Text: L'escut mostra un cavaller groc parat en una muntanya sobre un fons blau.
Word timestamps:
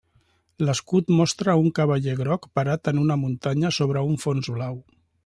L'escut 0.67 1.11
mostra 1.19 1.55
un 1.65 1.69
cavaller 1.79 2.15
groc 2.21 2.49
parat 2.61 2.91
en 2.93 3.03
una 3.05 3.19
muntanya 3.25 3.75
sobre 3.81 4.05
un 4.13 4.19
fons 4.25 4.51
blau. 4.57 4.81